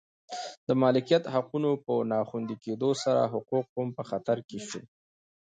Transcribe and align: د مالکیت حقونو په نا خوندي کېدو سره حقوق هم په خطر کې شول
د 0.67 0.69
مالکیت 0.81 1.23
حقونو 1.33 1.69
په 1.85 1.93
نا 2.11 2.19
خوندي 2.29 2.55
کېدو 2.63 2.89
سره 3.03 3.21
حقوق 3.33 3.65
هم 3.75 3.87
په 3.97 4.03
خطر 4.09 4.37
کې 4.47 4.57
شول 4.67 4.85